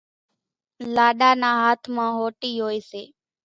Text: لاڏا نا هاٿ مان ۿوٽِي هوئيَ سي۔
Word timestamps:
لاڏا 0.95 1.29
نا 1.41 1.49
هاٿ 1.61 1.81
مان 1.95 2.09
ۿوٽِي 2.19 2.51
هوئيَ 2.63 2.79
سي۔ 2.89 3.03